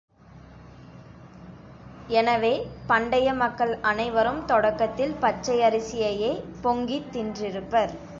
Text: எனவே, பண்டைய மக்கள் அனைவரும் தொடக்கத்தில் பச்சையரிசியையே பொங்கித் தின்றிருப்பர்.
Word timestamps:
எனவே, 2.11 2.51
பண்டைய 2.87 3.33
மக்கள் 3.33 3.77
அனைவரும் 3.81 4.45
தொடக்கத்தில் 4.45 5.15
பச்சையரிசியையே 5.21 6.31
பொங்கித் 6.61 7.11
தின்றிருப்பர். 7.11 7.93